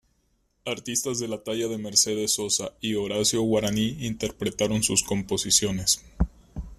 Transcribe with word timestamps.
Artistas 0.65 1.19
de 1.19 1.27
la 1.27 1.43
talla 1.43 1.67
de 1.67 1.77
Mercedes 1.77 2.33
Sosa 2.33 2.71
y 2.81 2.95
Horacio 2.95 3.43
Guarany 3.43 4.03
interpretaron 4.03 4.81
sus 4.81 5.03
composiciones. 5.03 6.03